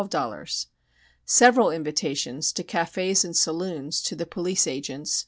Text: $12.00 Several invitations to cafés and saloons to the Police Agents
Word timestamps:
$12.00 0.01 0.65
Several 1.25 1.69
invitations 1.69 2.51
to 2.53 2.63
cafés 2.63 3.23
and 3.23 3.37
saloons 3.37 4.01
to 4.01 4.15
the 4.15 4.25
Police 4.25 4.65
Agents 4.65 5.19